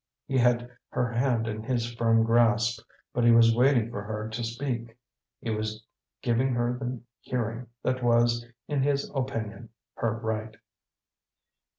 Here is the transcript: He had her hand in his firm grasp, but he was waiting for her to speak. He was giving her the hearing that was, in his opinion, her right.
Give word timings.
He 0.25 0.39
had 0.39 0.71
her 0.89 1.11
hand 1.11 1.47
in 1.47 1.61
his 1.61 1.93
firm 1.93 2.23
grasp, 2.23 2.81
but 3.13 3.23
he 3.23 3.29
was 3.29 3.55
waiting 3.55 3.91
for 3.91 4.01
her 4.01 4.27
to 4.29 4.43
speak. 4.43 4.97
He 5.39 5.51
was 5.51 5.85
giving 6.23 6.55
her 6.55 6.75
the 6.79 7.01
hearing 7.19 7.67
that 7.83 8.01
was, 8.01 8.43
in 8.67 8.81
his 8.81 9.11
opinion, 9.13 9.69
her 9.93 10.13
right. 10.17 10.55